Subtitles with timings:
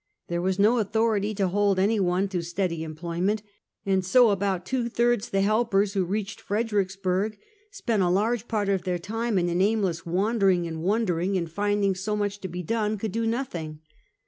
[0.29, 3.43] There was no authority to hold any one to steady employment;
[3.85, 7.37] and so about two thirds the help ers who reached Fredericksburg,
[7.69, 11.93] spent a large part of their time in an aimless wandering and wondering, and finding
[11.93, 13.81] so much to be done, could do nothing.